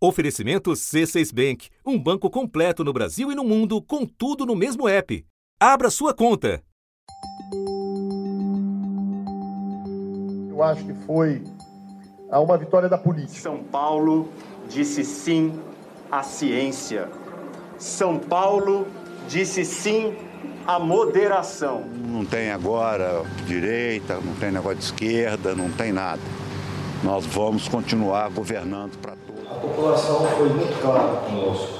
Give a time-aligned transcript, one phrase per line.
[0.00, 4.88] Oferecimento C6 Bank, um banco completo no Brasil e no mundo, com tudo no mesmo
[4.88, 5.26] app.
[5.58, 6.62] Abra sua conta.
[10.48, 11.42] Eu acho que foi
[12.30, 13.40] uma vitória da política.
[13.40, 14.28] São Paulo
[14.68, 15.60] disse sim
[16.12, 17.08] à ciência.
[17.76, 18.86] São Paulo
[19.28, 20.14] disse sim
[20.64, 21.84] à moderação.
[21.84, 26.22] Não tem agora direita, não tem negócio de esquerda, não tem nada.
[27.02, 29.27] Nós vamos continuar governando para todos.
[29.58, 31.78] A população foi muito clara conosco.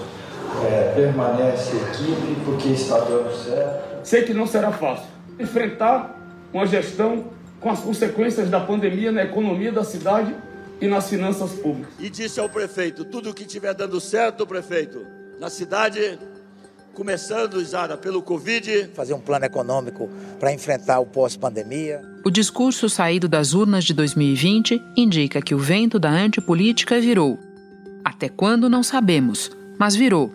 [0.65, 4.05] É, permanece equipe porque está dando certo.
[4.05, 5.07] Sei que não será fácil
[5.39, 6.19] enfrentar
[6.53, 7.27] uma gestão
[7.61, 10.35] com as consequências da pandemia na economia da cidade
[10.81, 11.95] e nas finanças públicas.
[12.01, 15.07] E disse ao prefeito: tudo que estiver dando certo, prefeito,
[15.39, 16.19] na cidade,
[16.95, 18.91] começando, Isara, pelo Covid.
[18.93, 22.03] Fazer um plano econômico para enfrentar o pós-pandemia.
[22.25, 27.39] O discurso saído das urnas de 2020 indica que o vento da antipolítica virou.
[28.19, 30.35] Até quando não sabemos, mas virou.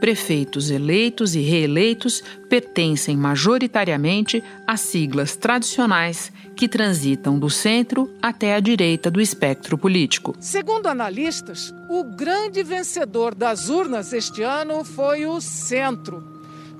[0.00, 8.60] Prefeitos eleitos e reeleitos pertencem majoritariamente às siglas tradicionais que transitam do centro até a
[8.60, 10.34] direita do espectro político.
[10.40, 16.24] Segundo analistas, o grande vencedor das urnas este ano foi o centro.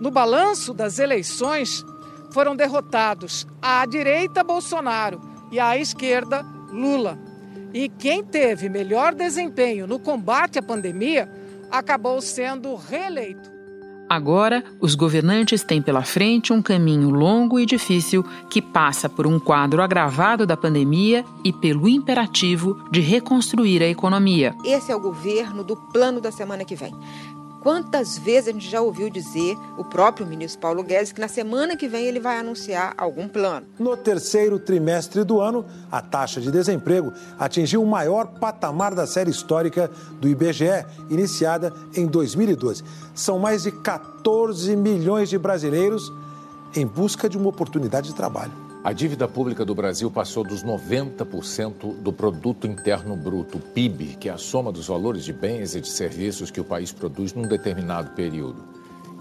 [0.01, 1.85] No balanço das eleições,
[2.31, 7.32] foram derrotados à direita Bolsonaro e à esquerda Lula.
[7.75, 11.29] E quem teve melhor desempenho no combate à pandemia
[11.71, 13.51] acabou sendo reeleito.
[14.09, 19.41] Agora, os governantes têm pela frente um caminho longo e difícil que passa por um
[19.41, 24.55] quadro agravado da pandemia e pelo imperativo de reconstruir a economia.
[24.67, 26.95] Esse é o governo do plano da semana que vem.
[27.63, 31.77] Quantas vezes a gente já ouviu dizer, o próprio ministro Paulo Guedes, que na semana
[31.77, 33.69] que vem ele vai anunciar algum plano?
[33.79, 39.31] No terceiro trimestre do ano, a taxa de desemprego atingiu o maior patamar da série
[39.31, 39.89] histórica
[40.21, 42.83] do IBGE, iniciada em 2012.
[43.15, 46.13] São mais de 14 milhões de brasileiros
[46.75, 48.62] em busca de uma oportunidade de trabalho.
[48.85, 54.33] A dívida pública do Brasil passou dos 90% do produto interno bruto, PIB, que é
[54.33, 58.11] a soma dos valores de bens e de serviços que o país produz num determinado
[58.11, 58.65] período.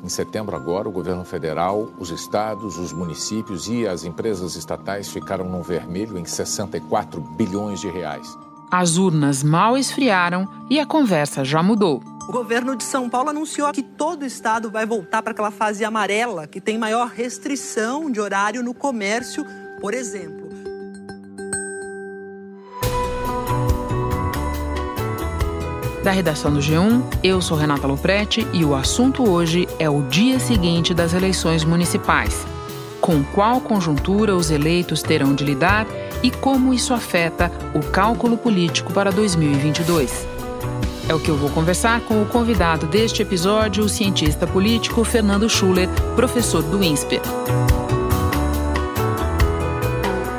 [0.04, 5.48] Em setembro agora, o governo federal, os estados, os municípios e as empresas estatais ficaram
[5.48, 8.36] no vermelho em 64 bilhões de reais.
[8.72, 12.02] As urnas mal esfriaram e a conversa já mudou.
[12.32, 15.84] O governo de São Paulo anunciou que todo o estado vai voltar para aquela fase
[15.84, 19.46] amarela, que tem maior restrição de horário no comércio,
[19.82, 20.48] por exemplo.
[26.02, 30.40] Da redação do G1, eu sou Renata Loprete e o assunto hoje é o dia
[30.40, 32.48] seguinte das eleições municipais.
[33.02, 35.86] Com qual conjuntura os eleitos terão de lidar
[36.24, 40.31] e como isso afeta o cálculo político para 2022.
[41.10, 45.50] É o que eu vou conversar com o convidado deste episódio, o cientista político Fernando
[45.50, 47.22] Schuller, professor do INSPER.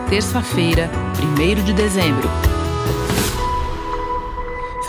[0.09, 0.91] Terça-feira,
[1.21, 2.29] 1 de dezembro.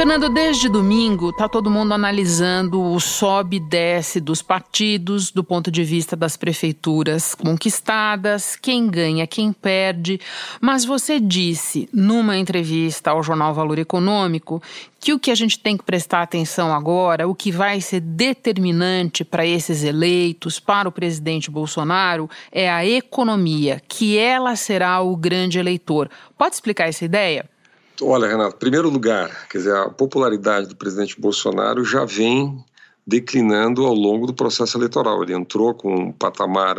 [0.03, 5.71] Fernando, desde domingo está todo mundo analisando o sobe e desce dos partidos do ponto
[5.71, 10.19] de vista das prefeituras conquistadas, quem ganha, quem perde.
[10.59, 14.61] Mas você disse numa entrevista ao jornal Valor Econômico
[14.99, 19.23] que o que a gente tem que prestar atenção agora, o que vai ser determinante
[19.23, 25.59] para esses eleitos, para o presidente Bolsonaro, é a economia, que ela será o grande
[25.59, 26.09] eleitor.
[26.37, 27.52] Pode explicar essa ideia?
[28.01, 32.63] Olha, Renato, primeiro lugar, quer dizer, a popularidade do presidente Bolsonaro já vem
[33.05, 35.21] declinando ao longo do processo eleitoral.
[35.23, 36.77] Ele entrou com um patamar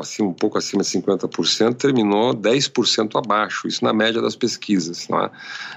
[0.00, 5.06] assim, um pouco acima de 50%, terminou 10% abaixo, isso na média das pesquisas.
[5.10, 5.30] É?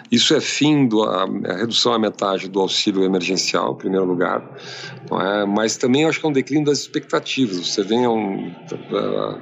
[0.10, 4.42] Isso é fim da redução à metade do auxílio emergencial, em primeiro lugar,
[5.12, 5.46] é?
[5.46, 7.68] mas também acho que é um declínio das expectativas.
[7.68, 9.40] Você vem um, uh,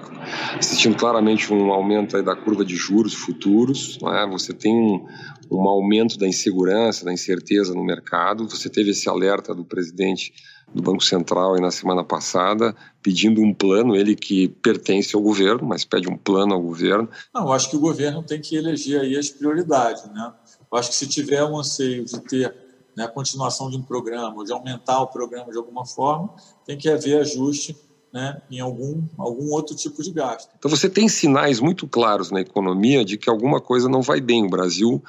[0.57, 4.27] assistindo claramente um aumento da curva de juros futuros, é?
[4.27, 5.05] você tem um,
[5.51, 8.47] um aumento da insegurança, da incerteza no mercado.
[8.47, 10.30] Você teve esse alerta do presidente
[10.73, 15.67] do Banco Central aí na semana passada, pedindo um plano, ele que pertence ao governo,
[15.67, 17.09] mas pede um plano ao governo.
[17.33, 20.33] Não, acho que o governo tem que eleger aí as prioridades, né?
[20.71, 22.55] Eu acho que se tiver um anseio de ter
[22.95, 26.33] né, a continuação de um programa, de aumentar o programa de alguma forma,
[26.65, 27.75] tem que haver ajuste
[28.13, 30.49] né, em algum, algum outro tipo de gasto.
[30.57, 34.45] Então você tem sinais muito claros na economia de que alguma coisa não vai bem.
[34.45, 35.01] O Brasil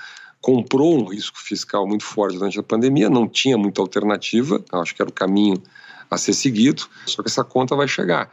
[0.43, 5.01] comprou um risco fiscal muito forte durante a pandemia, não tinha muita alternativa, acho que
[5.01, 5.63] era o caminho
[6.11, 8.29] a ser seguido, só que essa conta vai chegar.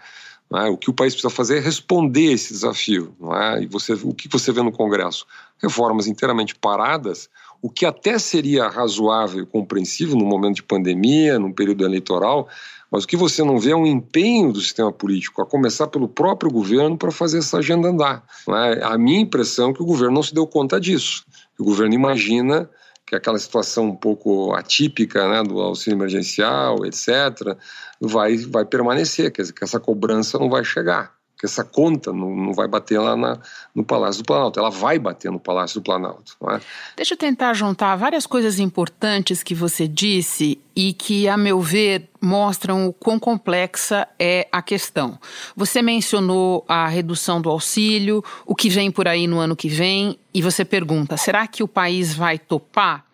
[0.55, 0.67] É?
[0.67, 3.15] O que o país precisa fazer é responder esse desafio.
[3.39, 3.61] É?
[3.61, 5.27] E você, o que você vê no Congresso?
[5.61, 7.29] Reformas inteiramente paradas,
[7.61, 12.49] o que até seria razoável e compreensível no momento de pandemia, num período eleitoral,
[12.91, 16.07] mas o que você não vê é um empenho do sistema político, a começar pelo
[16.07, 18.23] próprio governo, para fazer essa agenda andar.
[18.49, 18.83] É?
[18.83, 21.23] A minha impressão é que o governo não se deu conta disso.
[21.57, 22.69] O governo imagina
[23.05, 27.57] que aquela situação um pouco atípica né, do auxílio emergencial, etc.,
[27.99, 32.35] vai, vai permanecer, quer dizer, que essa cobrança não vai chegar, que essa conta não,
[32.35, 33.39] não vai bater lá na,
[33.73, 36.35] no Palácio do Planalto, ela vai bater no Palácio do Planalto.
[36.49, 36.59] É?
[36.97, 42.09] Deixa eu tentar juntar várias coisas importantes que você disse e que, a meu ver,
[42.21, 45.17] mostram o quão complexa é a questão.
[45.55, 50.19] Você mencionou a redução do auxílio, o que vem por aí no ano que vem,
[50.33, 53.08] e você pergunta: será que o país vai topar?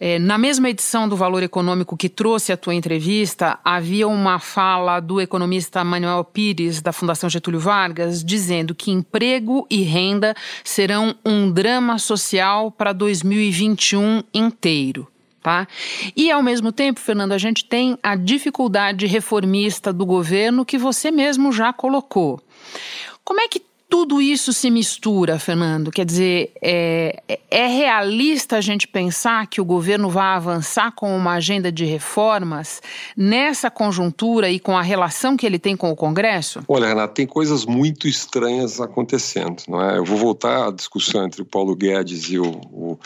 [0.00, 4.98] É, na mesma edição do Valor Econômico que trouxe a tua entrevista, havia uma fala
[5.00, 11.50] do economista Manuel Pires, da Fundação Getúlio Vargas, dizendo que emprego e renda serão um
[11.50, 15.08] drama social para 2021 inteiro.
[15.42, 15.68] Tá?
[16.16, 21.10] E ao mesmo tempo, Fernando, a gente tem a dificuldade reformista do governo que você
[21.10, 22.40] mesmo já colocou.
[23.22, 25.90] Como é que tudo isso se mistura, Fernando?
[25.90, 31.32] Quer dizer, é, é, realista a gente pensar que o governo vai avançar com uma
[31.34, 32.82] agenda de reformas
[33.16, 36.60] nessa conjuntura e com a relação que ele tem com o Congresso?
[36.66, 39.98] Olha, Renato, tem coisas muito estranhas acontecendo, não é?
[39.98, 42.98] Eu vou voltar à discussão entre o Paulo Guedes e o, o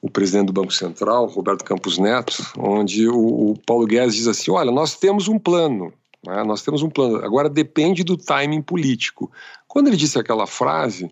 [0.00, 4.50] o presidente do Banco Central, Roberto Campos Neto, onde o, o Paulo Guedes diz assim:
[4.50, 5.92] olha, nós temos um plano,
[6.26, 6.42] né?
[6.42, 9.30] nós temos um plano, agora depende do timing político.
[9.66, 11.10] Quando ele disse aquela frase,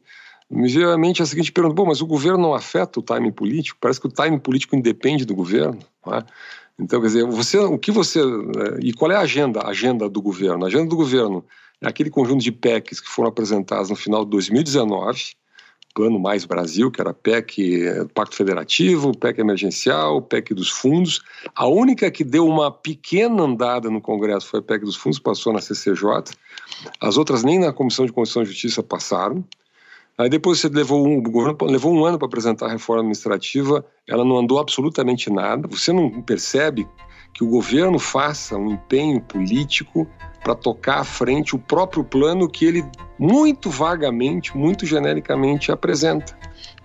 [0.50, 3.32] me veio à mente a seguinte pergunta: bom, mas o governo não afeta o timing
[3.32, 3.78] político?
[3.80, 5.78] Parece que o timing político independe do governo.
[6.12, 6.22] É?
[6.78, 8.20] Então, quer dizer, você, o que você.
[8.20, 10.64] Eh, e qual é a agenda, a agenda do governo?
[10.64, 11.44] A agenda do governo
[11.80, 15.34] é aquele conjunto de PECs que foram apresentados no final de 2019
[15.94, 21.22] Plano Mais Brasil, que era PEC, Pacto Federativo, PEC Emergencial, PEC dos Fundos.
[21.54, 25.52] A única que deu uma pequena andada no Congresso foi a PEC dos Fundos, passou
[25.52, 26.34] na CCJ.
[27.00, 29.44] As outras nem na Comissão de Constituição e Justiça passaram.
[30.18, 33.84] Aí depois você levou um, o governo levou um ano para apresentar a reforma administrativa,
[34.06, 35.66] ela não andou absolutamente nada.
[35.68, 36.86] Você não percebe
[37.34, 40.08] que o governo faça um empenho político
[40.42, 42.84] para tocar à frente o próprio plano que ele
[43.18, 46.36] muito vagamente, muito genericamente apresenta.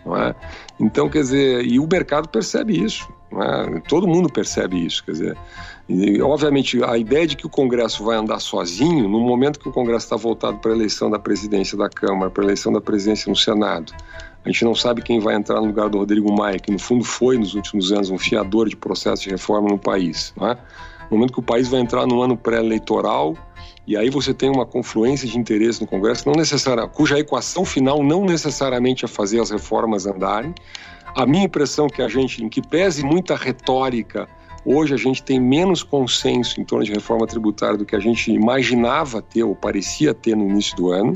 [0.05, 0.35] É?
[0.79, 3.79] Então, quer dizer, e o mercado percebe isso, é?
[3.81, 5.37] todo mundo percebe isso, quer dizer,
[5.89, 9.73] e, obviamente a ideia de que o Congresso vai andar sozinho, no momento que o
[9.73, 13.29] Congresso está voltado para a eleição da presidência da Câmara, para a eleição da presidência
[13.29, 13.93] no Senado,
[14.43, 17.03] a gente não sabe quem vai entrar no lugar do Rodrigo Maia, que no fundo
[17.03, 20.33] foi nos últimos anos um fiador de processo de reforma no país.
[20.41, 20.57] É?
[21.11, 23.35] No momento que o país vai entrar no ano pré-eleitoral,
[23.85, 28.23] e aí você tem uma confluência de interesse no Congresso, não cuja equação final não
[28.23, 30.53] necessariamente é fazer as reformas andarem.
[31.15, 34.27] A minha impressão é que a gente, em que pese muita retórica
[34.65, 38.31] Hoje a gente tem menos consenso em torno de reforma tributária do que a gente
[38.31, 41.13] imaginava ter ou parecia ter no início do ano.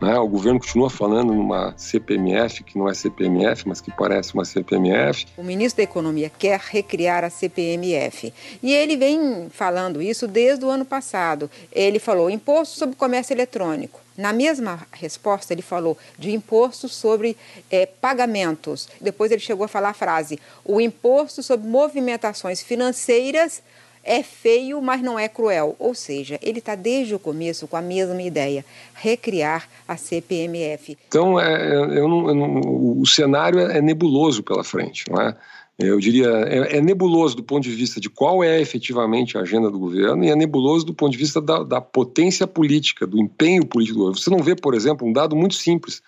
[0.00, 0.16] Né?
[0.18, 5.26] O governo continua falando numa CPMF, que não é CPMF, mas que parece uma CPMF.
[5.36, 8.32] O ministro da Economia quer recriar a CPMF.
[8.62, 11.50] E ele vem falando isso desde o ano passado.
[11.72, 14.03] Ele falou imposto sobre comércio eletrônico.
[14.16, 17.36] Na mesma resposta, ele falou de imposto sobre
[17.70, 18.88] é, pagamentos.
[19.00, 23.62] Depois ele chegou a falar a frase: o imposto sobre movimentações financeiras
[24.04, 25.74] é feio, mas não é cruel.
[25.78, 30.96] Ou seja, ele está desde o começo com a mesma ideia: recriar a CPMF.
[31.08, 35.34] Então, é, eu não, eu não, o cenário é nebuloso pela frente, não é?
[35.78, 39.70] Eu diria, é, é, nebuloso do ponto de vista de qual é efetivamente a agenda
[39.70, 43.66] do governo e é nebuloso do ponto de vista da, da potência política, do empenho
[43.66, 44.20] político do governo.
[44.20, 46.00] Você não vê, por exemplo, um dado muito simples.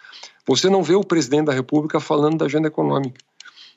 [0.46, 3.18] Você não vê o presidente da República falando da agenda econômica.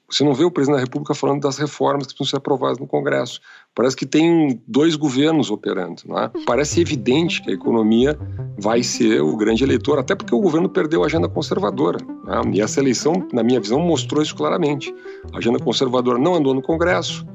[0.10, 2.88] Você não vê o presidente da República falando das reformas que precisam ser aprovadas no
[2.88, 3.40] Congresso.
[3.76, 6.02] Parece que tem dois governos operando.
[6.18, 6.32] É?
[6.46, 8.18] Parece evidente que a economia
[8.58, 12.00] vai ser o grande eleitor, até porque o governo perdeu a agenda conservadora.
[12.28, 12.56] É?
[12.56, 14.94] E essa eleição, na minha visão, mostrou isso claramente.
[15.32, 17.26] A agenda conservadora não andou no Congresso.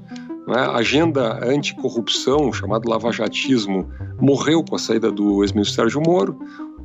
[0.49, 0.59] É?
[0.59, 3.89] A agenda anticorrupção, chamado lavajatismo,
[4.21, 6.39] morreu com a saída do ex-ministro Sérgio Moro.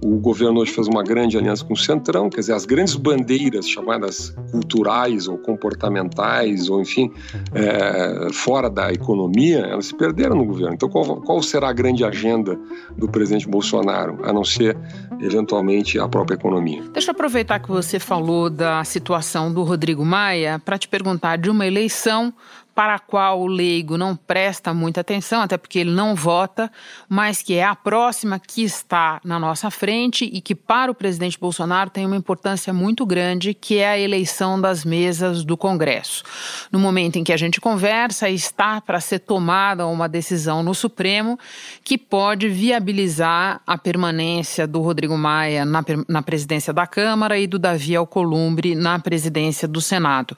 [0.04, 3.68] O governo hoje fez uma grande aliança com o Centrão, quer dizer, as grandes bandeiras
[3.68, 7.12] chamadas culturais ou comportamentais, ou enfim,
[7.54, 10.74] é, fora da economia, elas se perderam no governo.
[10.74, 12.58] Então, qual, qual será a grande agenda
[12.98, 14.78] do presidente Bolsonaro, a não ser,
[15.20, 16.82] eventualmente, a própria economia?
[16.94, 21.50] Deixa eu aproveitar que você falou da situação do Rodrigo Maia para te perguntar de
[21.50, 22.34] uma eleição
[22.80, 26.72] para a qual o leigo não presta muita atenção, até porque ele não vota,
[27.10, 31.38] mas que é a próxima que está na nossa frente e que para o presidente
[31.38, 36.24] Bolsonaro tem uma importância muito grande, que é a eleição das mesas do Congresso.
[36.72, 41.38] No momento em que a gente conversa, está para ser tomada uma decisão no Supremo
[41.84, 47.60] que pode viabilizar a permanência do Rodrigo Maia na, na presidência da Câmara e do
[47.60, 50.38] Davi Alcolumbre na presidência do Senado.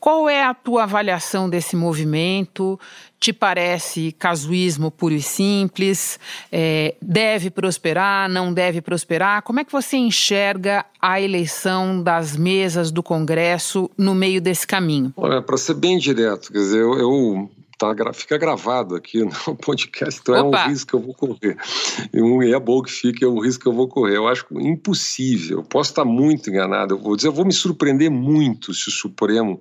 [0.00, 2.80] Qual é a tua avaliação desse movimento?
[3.20, 6.18] Te parece casuísmo puro e simples?
[6.50, 8.26] É, deve prosperar?
[8.30, 9.42] Não deve prosperar?
[9.42, 15.12] Como é que você enxerga a eleição das mesas do Congresso no meio desse caminho?
[15.18, 20.18] Olha, para ser bem direto, quer dizer, eu, eu tá, fica gravado aqui no podcast,
[20.18, 20.62] então Opa.
[20.62, 21.58] é um risco que eu vou correr.
[22.14, 24.16] E é bom que fique, é um risco que eu vou correr.
[24.16, 28.72] Eu acho impossível, posso estar muito enganado, eu vou dizer, eu vou me surpreender muito
[28.72, 29.60] se o Supremo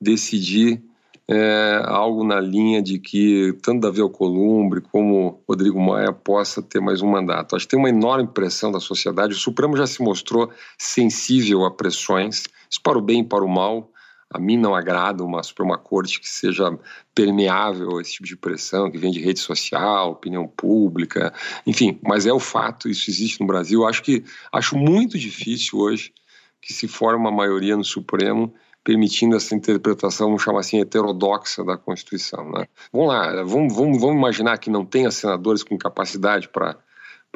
[0.00, 0.82] decidir
[1.28, 7.02] é, algo na linha de que tanto Davi Alcolumbre como Rodrigo Maia possa ter mais
[7.02, 7.56] um mandato.
[7.56, 9.34] Acho que tem uma enorme pressão da sociedade.
[9.34, 13.48] O Supremo já se mostrou sensível a pressões, isso para o bem e para o
[13.48, 13.90] mal.
[14.28, 16.76] A mim não agrada uma Suprema Corte que seja
[17.14, 21.32] permeável a esse tipo de pressão, que vem de rede social, opinião pública,
[21.64, 23.86] enfim, mas é o fato, isso existe no Brasil.
[23.86, 26.12] Acho que acho muito difícil hoje
[26.60, 28.52] que se forme uma maioria no Supremo
[28.86, 32.48] permitindo essa interpretação, vamos chamar assim, heterodoxa da Constituição.
[32.52, 32.68] Né?
[32.92, 36.78] Vamos lá, vamos, vamos, vamos imaginar que não tenha senadores com capacidade para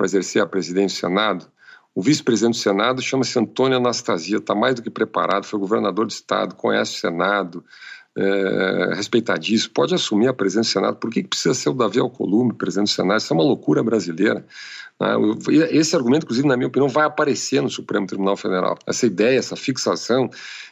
[0.04, 1.50] exercer a presidência do Senado.
[1.92, 6.12] O vice-presidente do Senado chama-se Antônio Anastasia, está mais do que preparado, foi governador do
[6.12, 7.64] Estado, conhece o Senado,
[8.16, 10.96] é, respeitadíssimo, pode assumir a presidência do Senado.
[10.96, 13.18] Por que, que precisa ser o Davi Alcolumbre presidente do Senado?
[13.18, 14.44] Isso é uma loucura brasileira.
[15.00, 15.08] Né?
[15.70, 18.76] Esse argumento, inclusive, na minha opinião, vai aparecer no Supremo Tribunal Federal.
[18.86, 20.28] Essa ideia, essa fixação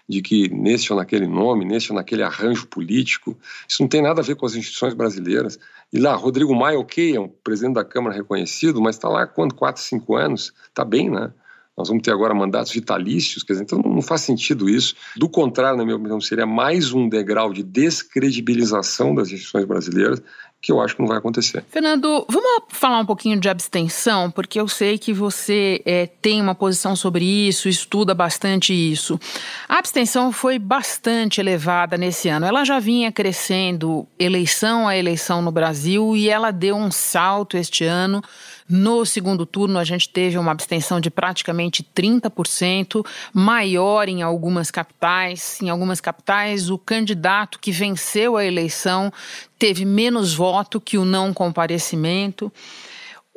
[0.08, 3.36] de que nesse ou naquele nome, nesse ou naquele arranjo político,
[3.68, 5.58] isso não tem nada a ver com as instituições brasileiras.
[5.92, 9.26] E lá, Rodrigo Maia, ok, é um presidente da Câmara reconhecido, mas está lá há
[9.26, 9.54] quanto?
[9.54, 10.52] Quatro, cinco anos?
[10.68, 11.32] Está bem, né?
[11.78, 14.96] Nós vamos ter agora mandatos vitalícios, quer dizer, então não faz sentido isso.
[15.16, 20.20] Do contrário, na minha opinião, seria mais um degrau de descredibilização das instituições brasileiras
[20.60, 21.64] que eu acho que não vai acontecer.
[21.70, 26.54] Fernando, vamos falar um pouquinho de abstenção, porque eu sei que você é, tem uma
[26.54, 29.20] posição sobre isso, estuda bastante isso.
[29.68, 32.44] A abstenção foi bastante elevada nesse ano.
[32.44, 37.84] Ela já vinha crescendo eleição a eleição no Brasil e ela deu um salto este
[37.84, 38.20] ano
[38.68, 45.58] no segundo turno, a gente teve uma abstenção de praticamente 30%, maior em algumas capitais.
[45.62, 49.10] Em algumas capitais, o candidato que venceu a eleição
[49.58, 52.52] teve menos voto que o não comparecimento.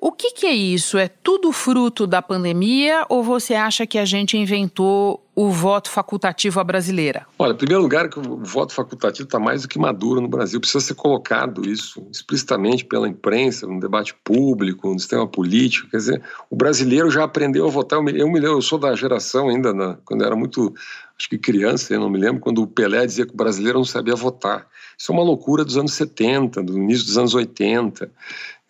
[0.04, 0.98] O que, que, é isso?
[0.98, 6.60] É tudo fruto da pandemia ou você acha que a gente inventou o voto facultativo
[6.60, 7.28] à brasileira?
[7.38, 10.60] Olha, em primeiro lugar, que o voto facultativo está mais do que maduro no Brasil.
[10.60, 15.88] Precisa ser colocado isso explicitamente pela imprensa, no debate público, no sistema político.
[15.92, 18.00] Quer dizer, o brasileiro já aprendeu a votar.
[18.00, 20.74] Eu me, lembro, eu sou da geração ainda, na, quando eu era muito,
[21.16, 23.86] acho que criança, eu não me lembro, quando o Pelé dizia que o brasileiro não
[23.86, 24.66] sabia votar.
[24.98, 28.12] Isso é uma loucura dos anos 70, do início dos anos 80.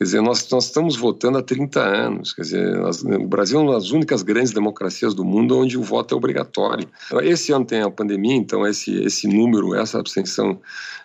[0.02, 2.34] Quer dizer, nós, nós estamos votando há 30 anos.
[2.34, 5.84] Quer dizer, nós, o Brasil é uma das únicas grandes democracias do mundo onde o
[5.84, 6.88] voto é obrigatório.
[7.22, 10.60] Esse ano tem a pandemia, então esse, esse número, essa abstenção,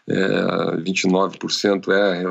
[0.09, 2.23] é, 29% é,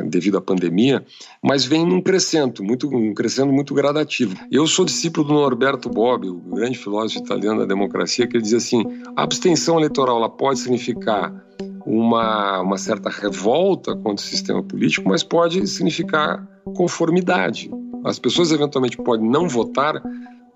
[0.00, 1.04] é devido à pandemia,
[1.42, 4.34] mas vem num crescendo, muito, um crescendo muito gradativo.
[4.50, 8.54] Eu sou discípulo do Norberto Bobbio, o grande filósofo italiano da democracia, que ele diz
[8.54, 8.82] assim,
[9.14, 11.44] a abstenção eleitoral ela pode significar
[11.86, 17.70] uma, uma certa revolta contra o sistema político, mas pode significar conformidade.
[18.04, 20.02] As pessoas eventualmente podem não votar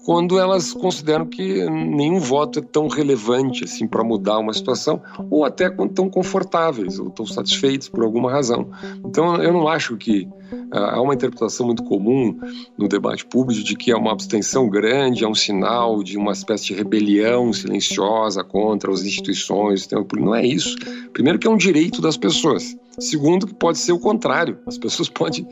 [0.04, 5.44] quando elas consideram que nenhum voto é tão relevante assim para mudar uma situação, ou
[5.44, 8.70] até quando estão confortáveis ou estão satisfeitos por alguma razão.
[9.04, 10.26] Então, eu não acho que
[10.70, 12.38] há uma interpretação muito comum
[12.76, 16.66] no debate público de que é uma abstenção grande é um sinal de uma espécie
[16.66, 19.88] de rebelião silenciosa contra as instituições.
[20.18, 20.76] Não é isso.
[21.12, 22.76] Primeiro, que é um direito das pessoas.
[22.98, 24.58] Segundo, que pode ser o contrário.
[24.66, 25.46] As pessoas podem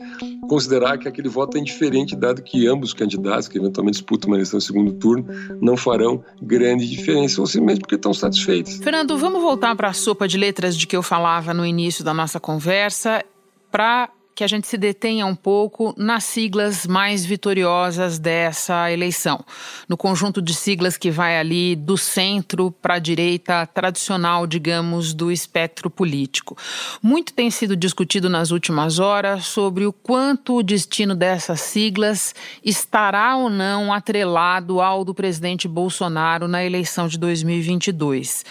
[0.49, 4.37] considerar que aquele voto é indiferente, dado que ambos os candidatos que eventualmente disputam uma
[4.37, 5.25] eleição no segundo turno
[5.61, 8.77] não farão grande diferença, ou simplesmente porque estão satisfeitos.
[8.77, 12.13] Fernando, vamos voltar para a sopa de letras de que eu falava no início da
[12.13, 13.23] nossa conversa,
[13.71, 19.43] para que a gente se detenha um pouco nas siglas mais vitoriosas dessa eleição.
[19.89, 25.31] No conjunto de siglas que vai ali do centro para a direita tradicional, digamos, do
[25.31, 26.55] espectro político.
[27.01, 33.37] Muito tem sido discutido nas últimas horas sobre o quanto o destino dessas siglas estará
[33.37, 38.45] ou não atrelado ao do presidente Bolsonaro na eleição de 2022.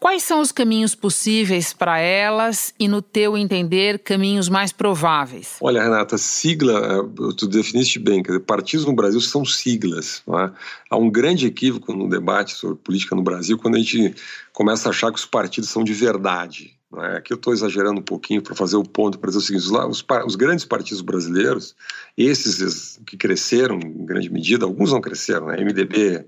[0.00, 5.25] Quais são os caminhos possíveis para elas e, no teu entender, caminhos mais prováveis?
[5.60, 10.22] Olha, Renata, sigla, eh, tu definiste bem, dizer, partidos no Brasil são siglas.
[10.28, 10.50] É?
[10.90, 14.14] Há um grande equívoco no debate sobre política no Brasil quando a gente
[14.52, 16.76] começa a achar que os partidos são de verdade.
[16.96, 17.16] É?
[17.18, 20.04] Aqui eu estou exagerando um pouquinho para fazer o ponto, para dizer o seguinte: os,
[20.26, 21.74] os, grandes partidos brasileiros,
[22.16, 25.56] esses que cresceram em grande medida, alguns não cresceram, né?
[25.62, 26.24] MDB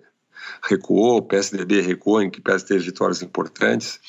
[0.63, 4.01] recuou, PSDB recuou, em que PS teve vitórias importantes,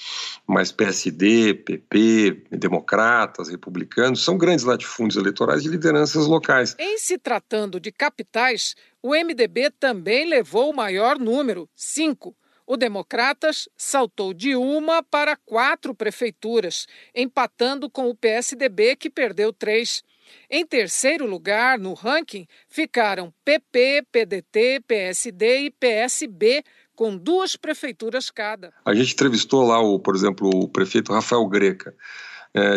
[0.48, 6.76] mas PSD, PP, democratas, republicanos, são grandes latifúndios eleitorais de lideranças locais.
[6.80, 12.36] Em se tratando de capitais, o MDB também levou o maior número, cinco.
[12.72, 20.04] O Democratas saltou de uma para quatro prefeituras, empatando com o PSDB, que perdeu três.
[20.50, 26.64] Em terceiro lugar no ranking ficaram PP, PDT, PSD e PSB,
[26.96, 28.74] com duas prefeituras cada.
[28.84, 31.96] A gente entrevistou lá, o, por exemplo, o prefeito Rafael Greca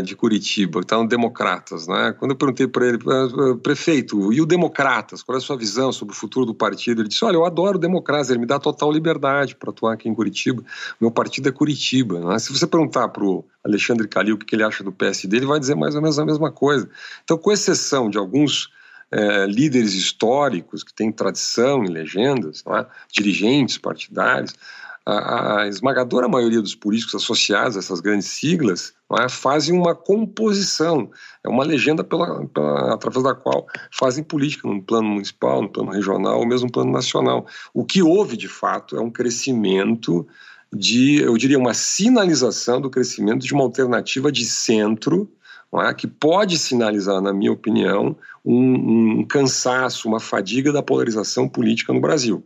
[0.04, 2.14] de Curitiba, que está no Democratas, né?
[2.18, 5.90] Quando eu perguntei para ele, ah, prefeito, e o Democratas, qual é a sua visão
[5.90, 7.00] sobre o futuro do partido?
[7.00, 10.08] Ele disse, olha, eu adoro o Democratas, ele me dá total liberdade para atuar aqui
[10.08, 10.62] em Curitiba,
[11.00, 12.20] meu partido é Curitiba.
[12.20, 12.38] Né?
[12.38, 15.58] Se você perguntar para o Alexandre Calil o que ele acha do PSD, ele vai
[15.58, 16.88] dizer mais ou menos a mesma coisa.
[17.24, 18.70] Então, com exceção de alguns
[19.10, 22.86] é, líderes históricos que têm tradição em legendas, é?
[23.10, 24.54] dirigentes partidários,
[25.04, 31.11] a, a, esmagadora maioria dos políticos associados a essas grandes siglas é, fazem uma composição,
[31.44, 35.90] é uma legenda pela, pela, através da qual fazem política no plano municipal, no plano
[35.90, 37.47] regional ou mesmo no plano nacional.
[37.75, 40.26] O que houve, de fato, é um crescimento
[40.73, 45.30] de, eu diria, uma sinalização do crescimento de uma alternativa de centro
[45.75, 51.92] é, que pode sinalizar, na minha opinião, um, um cansaço, uma fadiga da polarização política
[51.92, 52.44] no Brasil.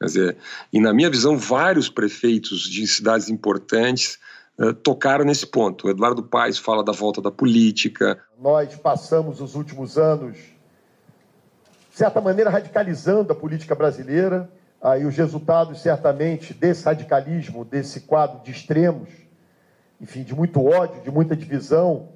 [0.00, 0.36] Quer dizer,
[0.72, 4.18] e na minha visão, vários prefeitos de cidades importantes
[4.56, 5.86] uh, tocaram nesse ponto.
[5.86, 8.18] O Eduardo Paes fala da volta da política.
[8.40, 14.48] Nós passamos os últimos anos, de certa maneira, radicalizando a política brasileira.
[14.80, 19.08] Aí os resultados, certamente, desse radicalismo, desse quadro de extremos,
[20.00, 22.10] enfim, de muito ódio, de muita divisão,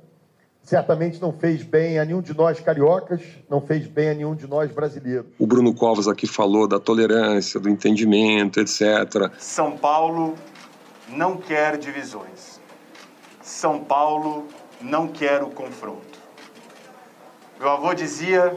[0.62, 3.20] certamente não fez bem a nenhum de nós cariocas,
[3.50, 5.26] não fez bem a nenhum de nós brasileiros.
[5.38, 9.30] O Bruno Covas aqui falou da tolerância, do entendimento, etc.
[9.38, 10.36] São Paulo
[11.08, 12.60] não quer divisões.
[13.42, 14.46] São Paulo
[14.80, 16.20] não quer o confronto.
[17.58, 18.56] Meu avô dizia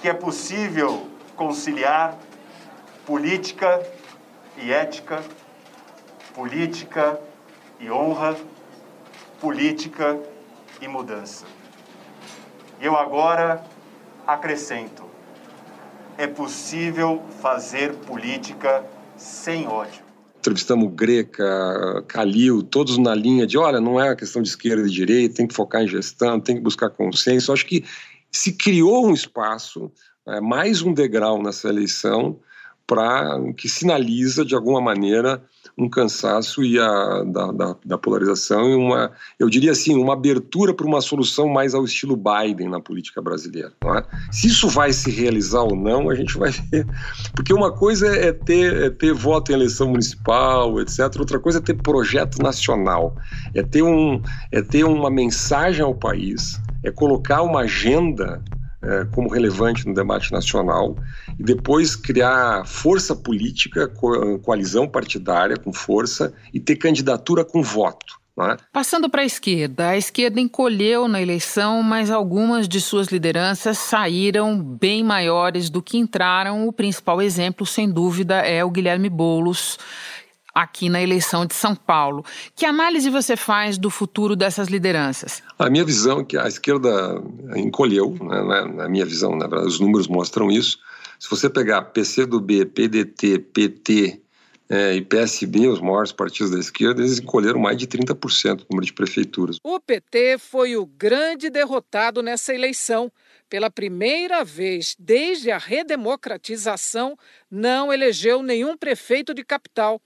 [0.00, 2.18] que é possível conciliar
[3.06, 3.82] política
[4.56, 5.22] e ética,
[6.34, 7.20] política
[7.80, 8.36] e honra,
[9.40, 10.31] política e
[10.82, 11.46] e mudança.
[12.80, 13.64] Eu agora
[14.26, 15.04] acrescento:
[16.18, 18.84] é possível fazer política
[19.16, 20.02] sem ódio.
[20.40, 24.90] Entrevistamos Greca, Calil, todos na linha de: olha, não é uma questão de esquerda e
[24.90, 27.52] direita, tem que focar em gestão, tem que buscar consenso.
[27.52, 27.84] Acho que
[28.30, 29.92] se criou um espaço,
[30.26, 32.40] é, mais um degrau nessa eleição,
[32.84, 35.40] para que sinaliza de alguma maneira
[35.76, 40.74] um cansaço e a, da, da, da, polarização e uma, eu diria assim, uma abertura
[40.74, 43.72] para uma solução mais ao estilo Biden na política brasileira.
[43.84, 44.04] É?
[44.30, 46.86] Se isso vai se realizar ou não, a gente vai ver.
[47.34, 51.00] Porque uma coisa é ter, é ter voto em eleição municipal, etc.
[51.18, 53.16] Outra coisa é ter projeto nacional,
[53.54, 58.42] é ter, um, é ter uma mensagem ao país, é colocar uma agenda
[58.82, 60.96] é, como relevante no debate nacional
[61.38, 68.20] e depois criar força política, co coalizão partidária com força e ter candidatura com voto.
[68.40, 68.56] É?
[68.72, 74.58] Passando para a esquerda, a esquerda encolheu na eleição, mas algumas de suas lideranças saíram
[74.58, 76.66] bem maiores do que entraram.
[76.66, 79.78] O principal exemplo, sem dúvida, é o Guilherme Boulos,
[80.54, 82.24] aqui na eleição de São Paulo.
[82.54, 85.42] Que análise você faz do futuro dessas lideranças?
[85.58, 87.22] A minha visão é que a esquerda
[87.56, 90.78] encolheu, né, na minha visão, na verdade, os números mostram isso.
[91.18, 94.22] Se você pegar PCdoB, PDT, PT
[94.68, 98.86] é, e PSB, os maiores partidos da esquerda, eles encolheram mais de 30% do número
[98.86, 99.58] de prefeituras.
[99.62, 103.12] O PT foi o grande derrotado nessa eleição.
[103.48, 107.18] Pela primeira vez desde a redemocratização,
[107.50, 110.00] não elegeu nenhum prefeito de capital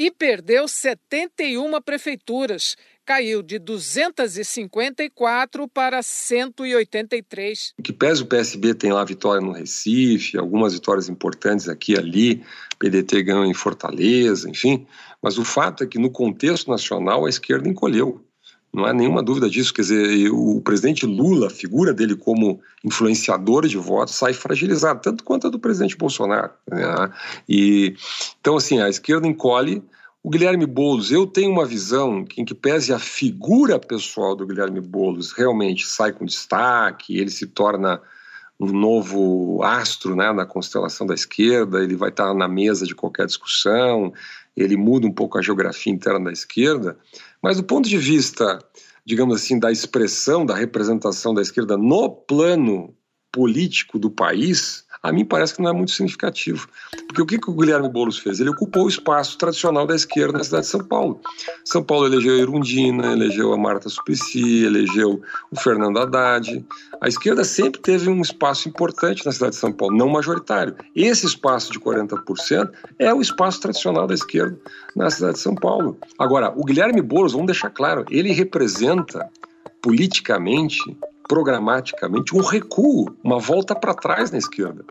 [0.00, 7.74] e perdeu 71 prefeituras, caiu de 254 para 183.
[7.78, 11.98] O que pese o PSB tem lá vitória no Recife, algumas vitórias importantes aqui e
[11.98, 12.42] ali,
[12.78, 14.86] PDT ganhou em Fortaleza, enfim,
[15.22, 18.24] mas o fato é que no contexto nacional a esquerda encolheu.
[18.72, 19.74] Não há nenhuma dúvida disso.
[19.74, 25.24] Quer dizer, o presidente Lula, a figura dele como influenciador de votos, sai fragilizado, tanto
[25.24, 26.50] quanto a do presidente Bolsonaro.
[26.70, 27.10] Né?
[27.48, 27.96] E,
[28.40, 29.82] então, assim, a esquerda encolhe.
[30.22, 34.46] O Guilherme Boulos, eu tenho uma visão que, em que pese a figura pessoal do
[34.46, 38.00] Guilherme Boulos realmente sai com destaque, ele se torna
[38.60, 43.24] um novo astro né, na constelação da esquerda, ele vai estar na mesa de qualquer
[43.24, 44.12] discussão,
[44.62, 46.98] ele muda um pouco a geografia interna da esquerda,
[47.42, 48.58] mas do ponto de vista,
[49.04, 52.94] digamos assim, da expressão, da representação da esquerda no plano
[53.32, 56.68] político do país, a mim parece que não é muito significativo.
[57.06, 58.38] Porque o que, que o Guilherme Boulos fez?
[58.38, 61.20] Ele ocupou o espaço tradicional da esquerda na cidade de São Paulo.
[61.64, 66.64] São Paulo elegeu a Irundina, elegeu a Marta Suplicy, elegeu o Fernando Haddad.
[67.00, 70.76] A esquerda sempre teve um espaço importante na cidade de São Paulo, não majoritário.
[70.94, 74.58] Esse espaço de 40% é o espaço tradicional da esquerda
[74.94, 75.98] na cidade de São Paulo.
[76.18, 79.30] Agora, o Guilherme Boulos, vamos deixar claro, ele representa
[79.82, 80.78] politicamente
[81.30, 84.84] programaticamente um recuo, uma volta para trás na esquerda.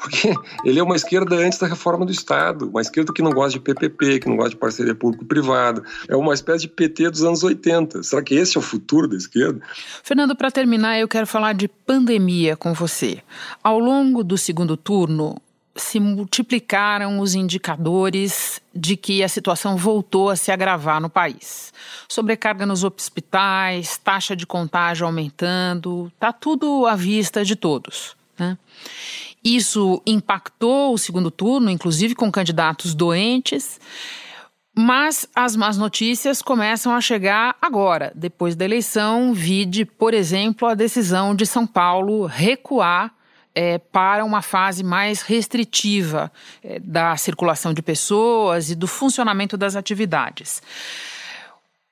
[0.00, 3.52] Porque ele é uma esquerda antes da reforma do Estado, uma esquerda que não gosta
[3.52, 5.84] de PPP, que não gosta de parceria público-privada.
[6.08, 8.02] É uma espécie de PT dos anos 80.
[8.02, 9.60] Será que esse é o futuro da esquerda?
[10.02, 13.22] Fernando, para terminar, eu quero falar de pandemia com você.
[13.62, 15.40] Ao longo do segundo turno,
[15.76, 21.72] se multiplicaram os indicadores de que a situação voltou a se agravar no país.
[22.08, 28.16] Sobrecarga nos hospitais, taxa de contágio aumentando, está tudo à vista de todos.
[28.38, 28.56] Né?
[29.44, 33.80] Isso impactou o segundo turno, inclusive com candidatos doentes.
[34.78, 39.32] Mas as más notícias começam a chegar agora, depois da eleição.
[39.32, 43.15] Vide, por exemplo, a decisão de São Paulo recuar
[43.56, 46.30] é, para uma fase mais restritiva
[46.62, 50.62] é, da circulação de pessoas e do funcionamento das atividades.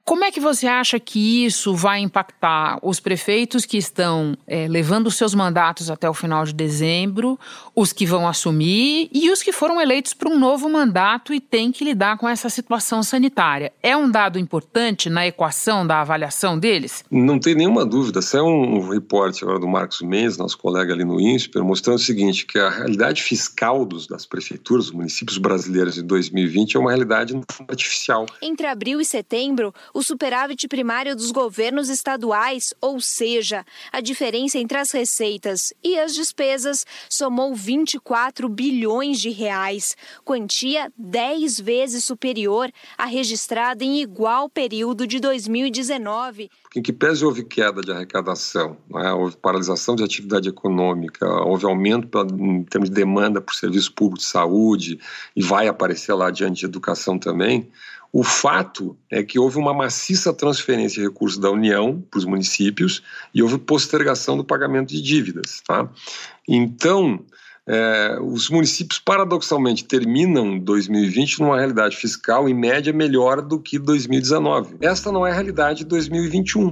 [0.07, 5.11] Como é que você acha que isso vai impactar os prefeitos que estão é, levando
[5.11, 7.41] seus mandatos até o final de dezembro,
[7.75, 11.73] os que vão assumir e os que foram eleitos para um novo mandato e têm
[11.73, 13.73] que lidar com essa situação sanitária?
[13.83, 17.03] É um dado importante na equação da avaliação deles?
[17.11, 18.21] Não tem nenhuma dúvida.
[18.21, 22.45] Saiu um reporte agora do Marcos Mendes, nosso colega ali no INSPER, mostrando o seguinte,
[22.45, 27.35] que a realidade fiscal dos, das prefeituras, dos municípios brasileiros de 2020 é uma realidade
[27.67, 28.27] artificial.
[28.43, 34.77] Entre abril e setembro, o superávit primário dos governos estaduais, ou seja, a diferença entre
[34.77, 43.07] as receitas e as despesas, somou 24 bilhões de reais, quantia 10 vezes superior à
[43.07, 46.51] registrada em igual período de 2019.
[46.75, 49.13] Em que pese houve queda de arrecadação, né?
[49.13, 54.25] houve paralisação de atividade econômica, houve aumento em termos de demanda por serviço público de
[54.25, 54.99] saúde
[55.37, 57.71] e vai aparecer lá diante de educação também,
[58.15, 63.03] o fato é que houve uma maciça transferência de recursos da União para os municípios
[63.35, 65.61] e houve postergação do pagamento de dívidas.
[65.67, 65.91] Tá?
[66.47, 67.19] Então,
[67.67, 74.77] é, os municípios, paradoxalmente, terminam 2020 numa realidade fiscal, em média, melhor do que 2019.
[74.81, 76.71] Esta não é a realidade de 2021.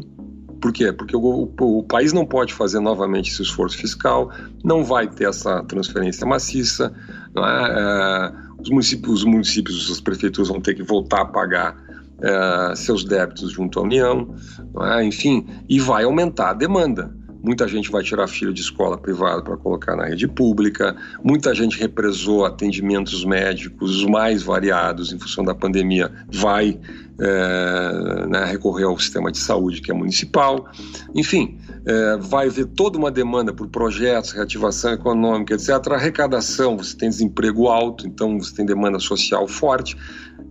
[0.60, 0.92] Por quê?
[0.92, 4.30] Porque o, o, o, país não pode fazer novamente esse esforço fiscal,
[4.62, 6.94] não vai ter essa transferência maciça,
[7.36, 7.40] é?
[7.40, 11.76] É, os municípios, os municípios, as prefeituras vão ter que voltar a pagar
[12.20, 14.34] é, seus débitos junto à União,
[14.80, 15.04] é?
[15.04, 17.14] enfim, e vai aumentar a demanda.
[17.42, 21.78] Muita gente vai tirar filho de escola privada para colocar na rede pública, muita gente
[21.78, 26.78] represou atendimentos médicos os mais variados em função da pandemia, vai
[27.18, 30.66] é, né, recorrer ao sistema de saúde que é municipal.
[31.14, 35.70] Enfim, é, vai haver toda uma demanda por projetos, reativação econômica, etc.
[35.92, 39.96] Arrecadação, você tem desemprego alto, então você tem demanda social forte.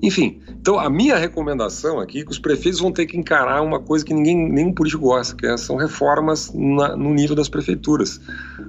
[0.02, 3.80] Enfim, então a minha recomendação aqui é que os prefeitos vão ter que encarar uma
[3.80, 8.20] coisa que ninguém, nenhum político gosta, que é, são reformas na, no nível das prefeituras.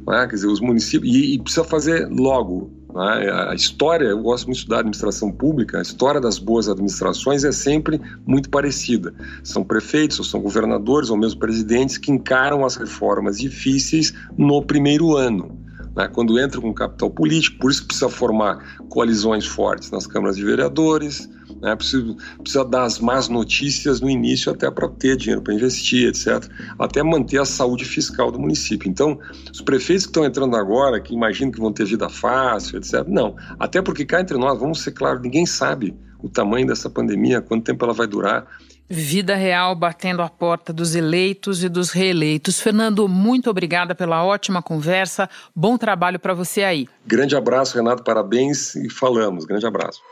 [0.06, 0.26] Né?
[0.26, 1.14] Quer dizer, os municípios.
[1.14, 2.70] E, e precisa fazer logo.
[2.94, 3.30] Né?
[3.48, 7.52] A história, eu gosto muito de estudar administração pública, a história das boas administrações é
[7.52, 9.14] sempre muito parecida.
[9.42, 15.16] São prefeitos, ou são governadores, ou mesmo presidentes que encaram as reformas difíceis no primeiro
[15.16, 15.61] ano
[15.94, 20.44] né, quando entra com capital político, por isso precisa formar coalizões fortes nas câmaras de
[20.44, 21.28] vereadores,
[21.60, 26.08] né, precisa, precisa dar as más notícias no início até para ter dinheiro para investir,
[26.08, 28.88] etc., até manter a saúde fiscal do município.
[28.88, 29.18] Então,
[29.52, 33.36] os prefeitos que estão entrando agora, que imaginam que vão ter vida fácil, etc., não.
[33.58, 37.64] Até porque cá entre nós, vamos ser claros, ninguém sabe o tamanho dessa pandemia, quanto
[37.64, 38.46] tempo ela vai durar.
[38.94, 42.60] Vida real batendo a porta dos eleitos e dos reeleitos.
[42.60, 45.30] Fernando, muito obrigada pela ótima conversa.
[45.56, 46.86] Bom trabalho para você aí.
[47.06, 48.04] Grande abraço, Renato.
[48.04, 49.46] Parabéns e falamos.
[49.46, 50.02] Grande abraço.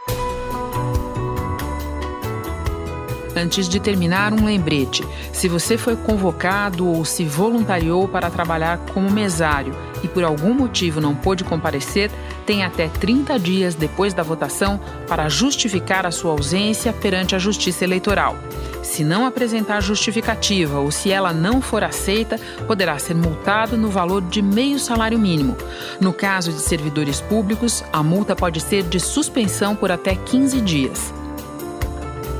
[3.36, 5.04] Antes de terminar, um lembrete.
[5.30, 11.02] Se você foi convocado ou se voluntariou para trabalhar como mesário e por algum motivo
[11.02, 12.10] não pôde comparecer,
[12.46, 17.84] tem até 30 dias depois da votação para justificar a sua ausência perante a Justiça
[17.84, 18.36] Eleitoral.
[18.82, 24.22] Se não apresentar justificativa ou se ela não for aceita, poderá ser multado no valor
[24.22, 25.56] de meio salário mínimo.
[26.00, 31.12] No caso de servidores públicos, a multa pode ser de suspensão por até 15 dias.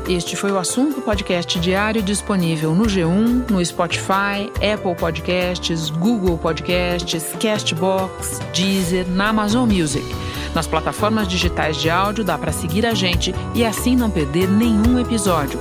[0.08, 7.24] Este foi o assunto podcast diário disponível no G1, no Spotify, Apple Podcasts, Google Podcasts,
[7.38, 10.04] Castbox, Deezer, na Amazon Music.
[10.52, 14.98] Nas plataformas digitais de áudio dá para seguir a gente e assim não perder nenhum
[14.98, 15.60] episódio.